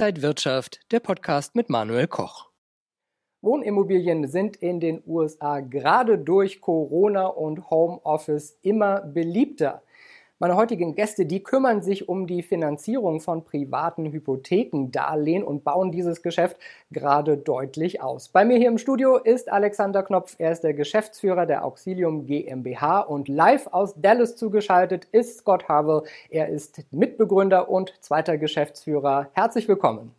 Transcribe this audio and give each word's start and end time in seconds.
Inside 0.00 0.22
Wirtschaft, 0.22 0.80
der 0.92 1.00
Podcast 1.00 1.54
mit 1.54 1.68
Manuel 1.68 2.06
Koch. 2.06 2.48
Wohnimmobilien 3.42 4.26
sind 4.28 4.56
in 4.56 4.80
den 4.80 5.02
USA 5.06 5.60
gerade 5.60 6.16
durch 6.16 6.62
Corona 6.62 7.26
und 7.26 7.68
Homeoffice 7.68 8.56
immer 8.62 9.02
beliebter. 9.02 9.82
Meine 10.42 10.56
heutigen 10.56 10.94
Gäste, 10.94 11.26
die 11.26 11.42
kümmern 11.42 11.82
sich 11.82 12.08
um 12.08 12.26
die 12.26 12.42
Finanzierung 12.42 13.20
von 13.20 13.44
privaten 13.44 14.10
Hypothekendarlehen 14.10 15.44
und 15.44 15.64
bauen 15.64 15.92
dieses 15.92 16.22
Geschäft 16.22 16.56
gerade 16.90 17.36
deutlich 17.36 18.00
aus. 18.00 18.30
Bei 18.30 18.46
mir 18.46 18.56
hier 18.56 18.68
im 18.68 18.78
Studio 18.78 19.18
ist 19.18 19.52
Alexander 19.52 20.02
Knopf. 20.02 20.36
Er 20.38 20.52
ist 20.52 20.62
der 20.62 20.72
Geschäftsführer 20.72 21.44
der 21.44 21.62
Auxilium 21.62 22.24
GmbH 22.24 23.00
und 23.00 23.28
live 23.28 23.66
aus 23.66 23.92
Dallas 24.00 24.36
zugeschaltet 24.36 25.06
ist 25.12 25.40
Scott 25.40 25.68
Harwell. 25.68 26.04
Er 26.30 26.48
ist 26.48 26.86
Mitbegründer 26.90 27.68
und 27.68 27.92
zweiter 28.00 28.38
Geschäftsführer. 28.38 29.28
Herzlich 29.34 29.68
willkommen. 29.68 30.14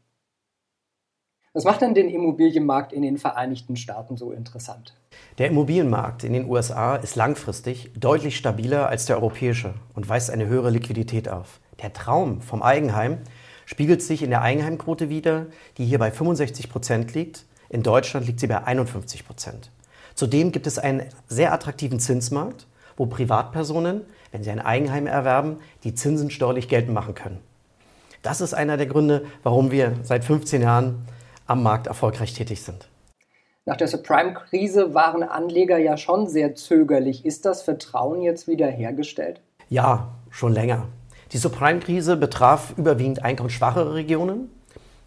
Was 1.54 1.66
macht 1.66 1.82
denn 1.82 1.94
den 1.94 2.08
Immobilienmarkt 2.08 2.94
in 2.94 3.02
den 3.02 3.18
Vereinigten 3.18 3.76
Staaten 3.76 4.16
so 4.16 4.32
interessant? 4.32 4.96
Der 5.38 5.50
Immobilienmarkt 5.50 6.24
in 6.24 6.32
den 6.32 6.50
USA 6.50 6.96
ist 6.96 7.18
langfristig 7.18 7.92
deutlich 7.94 8.38
stabiler 8.38 8.88
als 8.88 9.06
der 9.06 9.18
europäische 9.18 9.74
und 9.94 10.08
weist 10.08 10.32
eine 10.32 10.48
höhere 10.48 10.70
Liquidität 10.70 11.28
auf. 11.28 11.60
Der 11.82 11.92
Traum 11.92 12.40
vom 12.40 12.64
Eigenheim 12.64 13.18
spiegelt 13.66 14.02
sich 14.02 14.24
in 14.24 14.30
der 14.30 14.44
Eigenheimquote 14.44 15.10
wider, 15.10 15.48
die 15.78 15.84
hier 15.84 16.00
bei 16.00 16.10
65 16.10 16.70
Prozent 16.70 17.14
liegt. 17.14 17.46
In 17.68 17.84
Deutschland 17.84 18.28
liegt 18.28 18.40
sie 18.40 18.48
bei 18.48 18.64
51 18.64 19.26
Prozent. 19.26 19.72
Zudem 20.16 20.54
gibt 20.54 20.68
es 20.68 20.80
einen 20.80 21.04
sehr 21.28 21.52
attraktiven 21.52 22.00
Zinsmarkt, 22.00 22.66
wo 22.96 23.08
Privatpersonen, 23.08 24.06
wenn 24.32 24.44
sie 24.44 24.52
ein 24.52 24.62
Eigenheim 24.62 25.06
erwerben, 25.06 25.58
die 25.84 25.96
Zinsen 25.96 26.32
steuerlich 26.32 26.70
geltend 26.70 26.94
machen 26.94 27.14
können. 27.14 27.40
Das 28.22 28.40
ist 28.40 28.54
einer 28.54 28.78
der 28.78 28.86
Gründe, 28.86 29.26
warum 29.44 29.72
wir 29.72 29.96
seit 30.04 30.24
15 30.24 30.62
Jahren 30.62 31.06
am 31.52 31.64
Markt 31.64 31.88
erfolgreich 31.88 32.34
tätig 32.34 32.62
sind. 32.64 32.88
Nach 33.66 33.78
der 33.78 33.88
Subprime-Krise 33.88 34.94
waren 34.94 35.22
Anleger 35.22 35.78
ja 35.78 35.98
schon 35.98 36.28
sehr 36.28 36.56
zögerlich. 36.56 37.26
Ist 37.26 37.46
das 37.46 37.62
Vertrauen 37.62 38.22
jetzt 38.22 38.48
wieder 38.48 38.68
hergestellt? 38.68 39.42
Ja, 39.70 40.16
schon 40.30 40.54
länger. 40.54 40.88
Die 41.34 41.38
Subprime-Krise 41.38 42.18
betraf 42.18 42.74
überwiegend 42.78 43.24
einkommensschwachere 43.24 43.94
Regionen. 43.94 44.50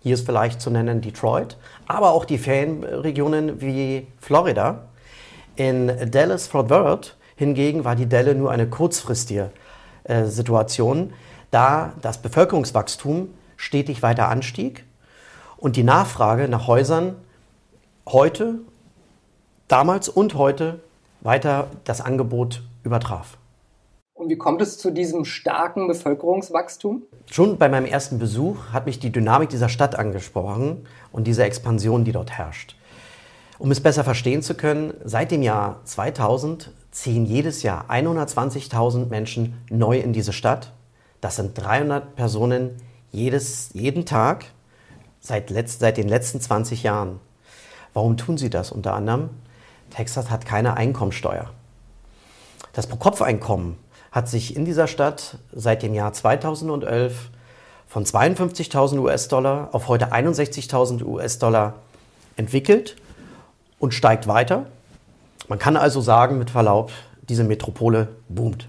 Hier 0.01 0.15
ist 0.15 0.27
vielleicht 0.27 0.61
zu 0.61 0.71
nennen 0.71 1.01
Detroit, 1.01 1.57
aber 1.87 2.13
auch 2.13 2.27
die 2.27 2.39
Ferienregionen 2.39 3.61
wie 3.61 4.07
Florida. 4.21 4.85
In 5.57 6.11
Dallas-Fort 6.11 6.69
Worth 6.69 7.17
hingegen 7.37 7.85
war 7.85 7.97
die 7.97 8.07
Delle 8.07 8.35
nur 8.35 8.51
eine 8.53 8.69
kurzfristige 8.69 9.51
äh, 10.05 10.25
Situation, 10.25 11.15
da 11.51 11.95
das 12.03 12.19
Bevölkerungswachstum 12.19 13.31
stetig 13.57 14.03
weiter 14.03 14.29
anstieg 14.29 14.85
und 15.65 15.77
die 15.77 15.83
Nachfrage 15.83 16.47
nach 16.47 16.67
Häusern 16.67 17.17
heute, 18.07 18.57
damals 19.67 20.11
und 20.11 20.35
heute 20.35 20.81
weiter 21.23 21.69
das 21.85 22.03
Angebot 22.03 22.63
übertraf. 22.83 23.39
Und 24.13 24.29
wie 24.29 24.37
kommt 24.37 24.61
es 24.61 24.77
zu 24.77 24.91
diesem 24.91 25.25
starken 25.25 25.89
Bevölkerungswachstum? 25.89 27.05
Schon 27.31 27.57
bei 27.57 27.71
meinem 27.71 27.87
ersten 27.87 28.19
Besuch 28.19 28.75
hat 28.75 28.85
mich 28.85 28.99
die 28.99 29.11
Dynamik 29.11 29.49
dieser 29.49 29.71
Stadt 29.71 29.99
angesprochen 29.99 30.87
und 31.13 31.27
diese 31.27 31.45
Expansion, 31.45 32.05
die 32.05 32.13
dort 32.13 32.33
herrscht. 32.33 32.77
Um 33.59 33.71
es 33.71 33.81
besser 33.81 34.05
verstehen 34.05 34.43
zu 34.43 34.55
können, 34.55 34.93
seit 35.03 35.31
dem 35.31 35.43
Jahr 35.43 35.81
2000 35.85 36.73
ziehen 36.91 37.25
jedes 37.25 37.63
Jahr 37.63 37.87
120.000 37.89 39.07
Menschen 39.07 39.55
neu 39.71 39.99
in 39.99 40.13
diese 40.13 40.35
Stadt. 40.35 40.75
Das 41.23 41.37
sind 41.37 41.55
300 41.55 42.17
Personen 42.17 42.77
jedes, 43.13 43.71
jeden 43.73 44.05
Tag 44.05 44.45
seit, 45.25 45.51
letzt, 45.51 45.81
seit 45.81 45.97
den 45.97 46.07
letzten 46.07 46.41
20 46.41 46.83
Jahren. 46.83 47.19
Warum 47.95 48.17
tun 48.17 48.37
sie 48.37 48.51
das 48.51 48.71
unter 48.71 48.95
anderem? 48.95 49.31
Texas 49.91 50.31
hat 50.31 50.45
keine 50.45 50.77
Einkommensteuer. 50.77 51.51
Das 52.73 52.87
Pro-Kopf-Einkommen 52.87 53.79
hat 54.13 54.29
sich 54.29 54.55
in 54.55 54.65
dieser 54.65 54.87
Stadt 54.87 55.39
seit 55.53 55.83
dem 55.83 55.95
Jahr 55.95 56.13
2011 56.13 57.31
von 57.87 58.05
52.000 58.05 58.99
US-Dollar 58.99 59.71
auf 59.73 59.89
heute 59.89 60.13
61.000 60.13 61.05
US-Dollar 61.05 61.75
entwickelt 62.37 62.97
und 63.79 63.95
steigt 63.95 64.27
weiter. 64.27 64.67
Man 65.49 65.59
kann 65.59 65.77
also 65.77 66.01
sagen, 66.01 66.39
mit 66.39 66.51
Verlaub, 66.51 66.91
diese 67.29 67.45
Metropole 67.45 68.09
boomt. 68.29 68.69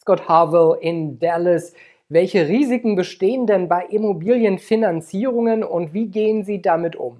Scott 0.00 0.28
Harwell 0.28 0.78
in 0.80 1.18
Dallas 1.18 1.72
welche 2.14 2.48
Risiken 2.48 2.94
bestehen 2.94 3.46
denn 3.46 3.68
bei 3.68 3.84
Immobilienfinanzierungen 3.86 5.64
und 5.64 5.92
wie 5.92 6.06
gehen 6.06 6.44
Sie 6.44 6.62
damit 6.62 6.94
um? 6.94 7.16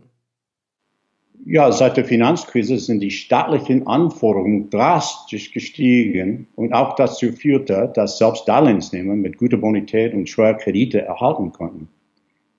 Ja, 1.44 1.72
seit 1.72 1.96
der 1.96 2.04
Finanzkrise 2.04 2.78
sind 2.78 3.00
die 3.00 3.10
staatlichen 3.10 3.86
Anforderungen 3.86 4.70
drastisch 4.70 5.52
gestiegen 5.52 6.46
und 6.54 6.72
auch 6.72 6.94
dazu 6.94 7.32
führte, 7.32 7.92
dass 7.94 8.18
selbst 8.18 8.48
Darlehensnehmer 8.48 9.14
mit 9.14 9.36
guter 9.36 9.56
Bonität 9.56 10.14
und 10.14 10.28
schwerer 10.28 10.54
Kredite 10.54 11.02
erhalten 11.02 11.52
konnten. 11.52 11.88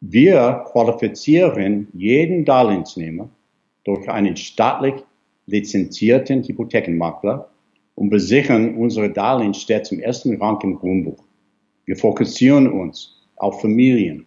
Wir 0.01 0.65
qualifizieren 0.71 1.87
jeden 1.93 2.45
Darlehensnehmer 2.45 3.29
durch 3.85 4.07
einen 4.09 4.35
staatlich 4.35 4.95
lizenzierten 5.47 6.43
Hypothekenmakler 6.43 7.49
und 7.95 8.09
besichern 8.09 8.75
unsere 8.75 9.09
Darlehen 9.09 9.53
stets 9.53 9.91
im 9.91 10.01
ersten 10.01 10.35
Rang 10.39 10.59
im 10.61 10.75
Grundbuch. 10.75 11.24
Wir 11.85 11.95
fokussieren 11.95 12.71
uns 12.71 13.15
auf 13.37 13.61
Familien, 13.61 14.25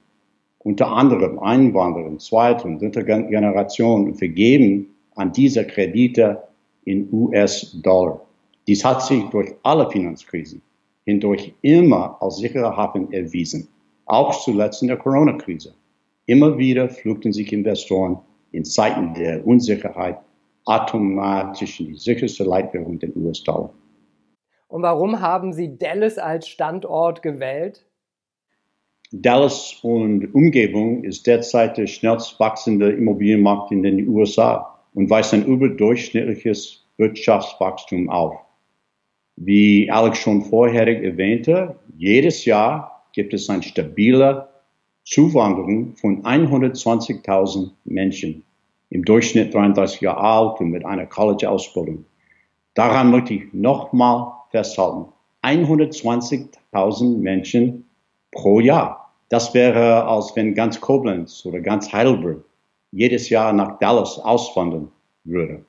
unter 0.60 0.88
anderem 0.88 1.38
Einwanderer, 1.38 2.16
zweite 2.18 2.66
und 2.66 2.80
dritte 2.80 3.04
Generation 3.04 4.06
und 4.06 4.14
vergeben 4.14 4.86
an 5.14 5.32
diese 5.32 5.66
Kredite 5.66 6.42
in 6.84 7.08
US-Dollar. 7.12 8.20
Dies 8.66 8.84
hat 8.84 9.02
sich 9.02 9.24
durch 9.30 9.54
alle 9.62 9.90
Finanzkrisen 9.90 10.62
hindurch 11.04 11.54
immer 11.62 12.16
als 12.20 12.36
sicherer 12.36 12.76
Hafen 12.76 13.12
erwiesen, 13.12 13.66
auch 14.06 14.38
zuletzt 14.44 14.82
in 14.82 14.88
der 14.88 14.98
Corona-Krise. 14.98 15.74
Immer 16.26 16.58
wieder 16.58 16.88
flugten 16.88 17.32
sich 17.32 17.52
Investoren 17.52 18.18
in 18.52 18.64
Zeiten 18.64 19.14
der 19.14 19.46
Unsicherheit 19.46 20.18
automatisch 20.66 21.80
in 21.80 21.86
die 21.86 21.94
sicherste 21.94 22.44
Leitwährung, 22.44 22.98
den 22.98 23.12
US-Dollar. 23.16 23.70
Und 24.68 24.82
warum 24.82 25.20
haben 25.20 25.52
Sie 25.52 25.78
Dallas 25.78 26.18
als 26.18 26.46
Standort 26.46 27.22
gewählt? 27.22 27.86
Dallas 29.10 29.78
und 29.82 30.34
Umgebung 30.34 31.02
ist 31.04 31.26
derzeit 31.26 31.78
der 31.78 31.86
schnellst 31.86 32.38
wachsende 32.38 32.92
Immobilienmarkt 32.92 33.72
in 33.72 33.82
den 33.82 34.06
USA 34.06 34.78
und 34.92 35.08
weist 35.08 35.32
ein 35.32 35.46
überdurchschnittliches 35.46 36.84
Wirtschaftswachstum 36.98 38.10
auf. 38.10 38.36
Wie 39.36 39.90
Alex 39.90 40.18
schon 40.18 40.42
vorherig 40.42 41.02
erwähnte, 41.02 41.76
jedes 41.96 42.44
Jahr 42.44 43.06
gibt 43.14 43.32
es 43.32 43.48
eine 43.48 43.62
stabile 43.62 44.48
Zuwanderung 45.04 45.94
von 45.96 46.22
120.000 46.24 47.70
Menschen, 47.84 48.44
im 48.90 49.04
Durchschnitt 49.04 49.54
33 49.54 50.02
Jahre 50.02 50.20
alt 50.20 50.60
und 50.60 50.70
mit 50.70 50.84
einer 50.84 51.06
College-Ausbildung. 51.06 52.04
Daran 52.74 53.10
möchte 53.10 53.32
ich 53.32 53.52
nochmal 53.54 54.37
festhalten. 54.50 55.12
120.000 55.42 57.18
Menschen 57.18 57.88
pro 58.32 58.60
Jahr. 58.60 59.14
Das 59.28 59.54
wäre, 59.54 60.04
als 60.06 60.34
wenn 60.36 60.54
ganz 60.54 60.80
Koblenz 60.80 61.44
oder 61.44 61.60
ganz 61.60 61.92
Heidelberg 61.92 62.44
jedes 62.90 63.28
Jahr 63.28 63.52
nach 63.52 63.78
Dallas 63.78 64.18
auswandern 64.18 64.90
würde. 65.24 65.64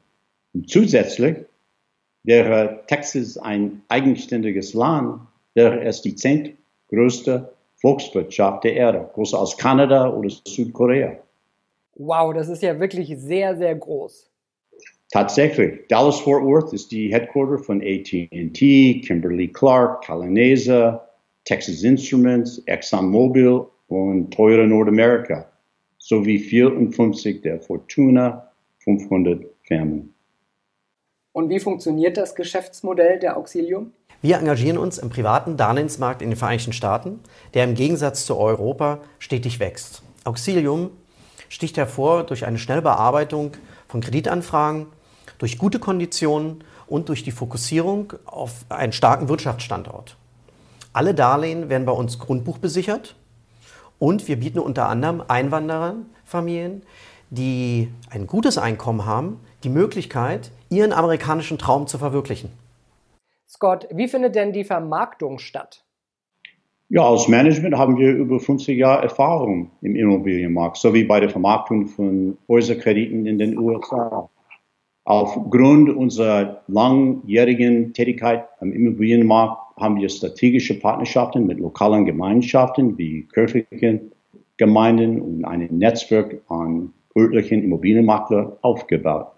Und 0.54 0.70
zusätzlich 0.70 1.38
wäre 2.24 2.84
Texas 2.88 3.38
ein 3.38 3.82
eigenständiges 3.90 4.74
Land, 4.74 5.22
wäre 5.54 5.82
es 5.82 6.02
die 6.02 6.16
zehntgrößte 6.16 7.54
Volkswirtschaft 7.82 8.64
der 8.64 8.74
Erde, 8.74 9.10
größer 9.14 9.40
als 9.40 9.58
Kanada 9.58 10.10
oder 10.10 10.30
Südkorea. 10.30 11.18
Wow, 11.96 12.34
das 12.34 12.50
ist 12.50 12.62
ja 12.62 12.80
wirklich 12.80 13.14
sehr, 13.18 13.58
sehr 13.58 13.76
groß. 13.76 14.30
Tatsächlich, 15.12 15.88
Dallas-Fort 15.88 16.44
Worth 16.44 16.72
ist 16.74 16.92
die 16.92 17.12
Headquarter 17.12 17.58
von 17.58 17.82
AT&T, 17.82 19.02
Kimberly-Clark, 19.06 20.04
Calanesa, 20.04 21.08
Texas 21.46 21.82
Instruments, 21.82 22.62
ExxonMobil 22.68 23.66
und 23.88 24.32
Toyota 24.32 24.68
Nordamerika 24.68 25.50
sowie 25.98 26.38
54 26.38 27.42
der 27.42 27.60
Fortuna 27.60 28.52
500 28.80 29.46
Firmen. 29.64 30.14
Und 31.32 31.50
wie 31.50 31.60
funktioniert 31.60 32.18
das 32.18 32.36
Geschäftsmodell 32.36 33.20
der 33.20 33.38
Auxilium? 33.38 33.94
Wir 34.22 34.38
engagieren 34.38 34.78
uns 34.78 34.98
im 34.98 35.10
privaten 35.10 35.58
Darlehensmarkt 35.58 36.22
in 36.22 36.30
den 36.30 36.38
Vereinigten 36.38 36.74
Staaten, 36.74 37.20
der 37.54 37.64
im 37.64 37.74
Gegensatz 37.74 38.26
zu 38.26 38.38
Europa 38.38 39.00
stetig 39.18 39.60
wächst. 39.60 40.04
Auxilium 40.24 40.92
sticht 41.48 41.78
hervor 41.78 42.26
durch 42.26 42.46
eine 42.46 42.60
schnelle 42.60 42.82
Bearbeitung 42.82 43.52
von 43.88 44.02
Kreditanfragen, 44.02 44.88
durch 45.40 45.58
gute 45.58 45.80
Konditionen 45.80 46.64
und 46.86 47.10
durch 47.10 47.24
die 47.24 47.32
Fokussierung 47.32 48.14
auf 48.26 48.66
einen 48.70 48.94
starken 48.94 49.28
Wirtschaftsstandort. 49.30 50.16
Alle 50.94 51.16
Darlehen 51.16 51.70
werden 51.70 51.86
bei 51.86 51.92
uns 51.92 52.20
grundbuchbesichert 52.20 53.16
Und 53.98 54.28
wir 54.28 54.40
bieten 54.40 54.60
unter 54.60 54.88
anderem 54.88 55.22
Einwandererfamilien, 55.28 56.84
die 57.30 57.90
ein 58.10 58.28
gutes 58.28 58.58
Einkommen 58.58 59.06
haben, 59.06 59.40
die 59.64 59.70
Möglichkeit, 59.70 60.52
ihren 60.70 60.94
amerikanischen 60.94 61.58
Traum 61.58 61.86
zu 61.86 61.98
verwirklichen. 61.98 62.50
Scott, 63.48 63.88
wie 63.92 64.08
findet 64.08 64.36
denn 64.36 64.54
die 64.54 64.64
Vermarktung 64.64 65.38
statt? 65.40 65.84
Ja, 66.88 67.04
als 67.04 67.28
Management 67.28 67.78
haben 67.78 67.98
wir 67.98 68.12
über 68.12 68.40
50 68.40 68.78
Jahre 68.78 69.04
Erfahrung 69.04 69.70
im 69.82 69.96
Immobilienmarkt, 69.96 70.78
sowie 70.78 71.04
bei 71.04 71.20
der 71.20 71.30
Vermarktung 71.30 71.88
von 71.88 72.38
Häuserkrediten 72.48 73.26
in 73.26 73.38
den 73.38 73.58
USA. 73.60 74.30
Aufgrund 75.10 75.90
unserer 75.90 76.62
langjährigen 76.68 77.94
Tätigkeit 77.94 78.46
am 78.60 78.72
Immobilienmarkt 78.72 79.76
haben 79.78 80.00
wir 80.00 80.08
strategische 80.08 80.80
Partnerschaften 80.80 81.48
mit 81.48 81.60
lokalen 81.60 82.06
Gemeinschaften 82.06 82.96
wie 82.96 83.28
kirchlichen 83.34 84.12
Gemeinden 84.58 85.20
und 85.20 85.46
ein 85.46 85.68
Netzwerk 85.72 86.40
an 86.48 86.94
örtlichen 87.18 87.64
Immobilienmakler 87.64 88.60
aufgebaut. 88.62 89.32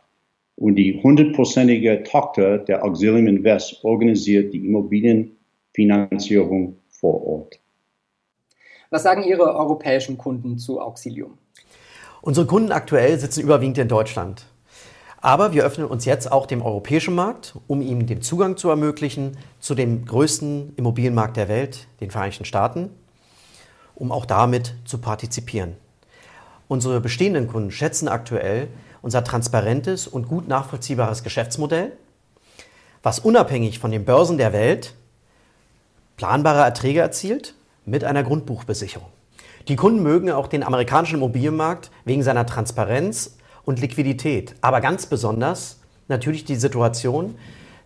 Und 0.58 0.76
die 0.76 1.02
hundertprozentige 1.02 2.04
Tochter 2.04 2.58
der 2.58 2.84
Auxilium 2.84 3.28
Invest 3.28 3.82
organisiert 3.86 4.54
die 4.54 4.66
Immobilienfinanzierung 4.66 6.76
vor 6.90 7.26
Ort. 7.26 7.62
Was 8.90 9.04
sagen 9.04 9.24
Ihre 9.24 9.56
europäischen 9.56 10.18
Kunden 10.18 10.58
zu 10.58 10.82
Auxilium? 10.82 11.38
Unsere 12.22 12.46
Kunden 12.46 12.74
aktuell 12.74 13.18
sitzen 13.18 13.42
überwiegend 13.42 13.78
in 13.78 13.88
Deutschland. 13.88 14.51
Aber 15.22 15.54
wir 15.54 15.64
öffnen 15.64 15.86
uns 15.86 16.06
jetzt 16.06 16.32
auch 16.32 16.48
dem 16.48 16.64
europäischen 16.64 17.14
Markt, 17.14 17.56
um 17.68 17.82
ihm 17.84 18.08
den 18.08 18.24
Zugang 18.24 18.58
zu 18.58 18.70
ermöglichen 18.70 19.38
zu 19.60 19.76
dem 19.76 20.06
größten 20.06 20.74
Immobilienmarkt 20.76 21.38
der 21.38 21.48
Welt, 21.48 21.88
den 22.00 22.10
Vereinigten 22.10 22.44
Staaten, 22.44 22.90
um 23.94 24.12
auch 24.12 24.26
damit 24.26 24.74
zu 24.84 24.98
partizipieren. 24.98 25.76
Unsere 26.68 27.00
bestehenden 27.02 27.48
Kunden 27.48 27.70
schätzen 27.70 28.08
aktuell 28.08 28.68
unser 29.04 29.24
transparentes 29.24 30.08
und 30.08 30.28
gut 30.28 30.48
nachvollziehbares 30.48 31.22
Geschäftsmodell, 31.22 31.92
was 33.04 33.20
unabhängig 33.20 33.78
von 33.78 33.92
den 33.92 34.06
Börsen 34.06 34.40
der 34.40 34.54
Welt 34.54 34.96
planbare 36.18 36.62
Erträge 36.62 37.00
erzielt 37.00 37.54
mit 37.86 38.04
einer 38.04 38.24
Grundbuchbesicherung. 38.24 39.10
Die 39.68 39.76
Kunden 39.76 40.02
mögen 40.02 40.32
auch 40.32 40.48
den 40.48 40.64
amerikanischen 40.64 41.16
Immobilienmarkt 41.16 41.92
wegen 42.06 42.24
seiner 42.24 42.48
Transparenz 42.48 43.38
und 43.64 43.80
Liquidität, 43.80 44.56
aber 44.62 44.82
ganz 44.82 45.06
besonders 45.06 45.80
natürlich 46.08 46.46
die 46.46 46.56
Situation, 46.56 47.36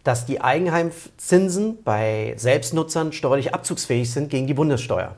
dass 0.04 0.26
die 0.26 0.42
Eigenheimzinsen 0.42 1.84
bei 1.84 2.34
Selbstnutzern 2.38 3.12
steuerlich 3.12 3.54
abzugsfähig 3.54 4.12
sind 4.12 4.30
gegen 4.30 4.48
die 4.48 4.54
Bundessteuer. 4.54 5.16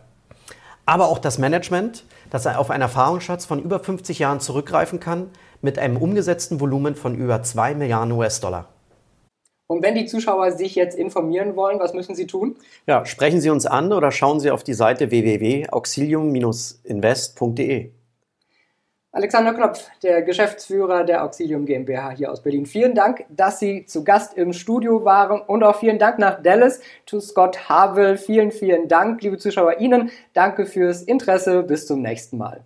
Aber 0.86 1.10
auch 1.10 1.20
das 1.20 1.38
Management, 1.38 2.06
das 2.30 2.48
auf 2.48 2.72
einen 2.72 2.84
Erfahrungsschatz 2.84 3.46
von 3.46 3.62
über 3.62 3.80
50 3.80 4.20
Jahren 4.20 4.40
zurückgreifen 4.40 5.02
kann, 5.02 5.30
mit 5.62 5.78
einem 5.78 5.98
umgesetzten 5.98 6.62
Volumen 6.62 6.96
von 6.96 7.16
über 7.16 7.44
2 7.44 7.76
Milliarden 7.76 8.14
US-Dollar. 8.14 8.70
Und 9.68 9.84
wenn 9.84 9.96
die 9.96 10.06
Zuschauer 10.06 10.54
sich 10.54 10.76
jetzt 10.76 10.98
informieren 10.98 11.58
wollen, 11.58 11.80
was 11.80 11.94
müssen 11.94 12.16
sie 12.16 12.26
tun? 12.26 12.56
Ja, 12.86 13.06
sprechen 13.06 13.42
Sie 13.42 13.50
uns 13.50 13.66
an 13.66 13.92
oder 13.92 14.12
schauen 14.12 14.40
Sie 14.40 14.50
auf 14.50 14.64
die 14.64 14.74
Seite 14.74 15.12
www.auxilium-invest.de. 15.12 17.92
Alexander 19.18 19.52
Knopf, 19.52 19.90
der 20.04 20.22
Geschäftsführer 20.22 21.04
der 21.04 21.24
Auxilium 21.24 21.66
GmbH 21.66 22.12
hier 22.12 22.32
aus 22.32 22.44
Berlin. 22.44 22.68
Vielen 22.68 22.94
Dank, 22.94 23.26
dass 23.30 23.58
Sie 23.58 23.84
zu 23.86 24.04
Gast 24.04 24.38
im 24.38 24.54
Studio 24.54 25.06
waren 25.06 25.42
und 25.42 25.64
auch 25.64 25.80
vielen 25.80 25.98
Dank 25.98 26.20
nach 26.20 26.44
Dallas 26.44 26.82
to 27.08 27.20
Scott 27.20 27.68
Havel. 27.68 28.18
Vielen, 28.18 28.52
vielen 28.52 28.88
Dank, 28.88 29.24
liebe 29.24 29.40
Zuschauer 29.40 29.80
Ihnen. 29.80 30.12
Danke 30.34 30.68
fürs 30.68 31.02
Interesse. 31.02 31.64
Bis 31.64 31.88
zum 31.88 32.04
nächsten 32.04 32.38
Mal. 32.38 32.64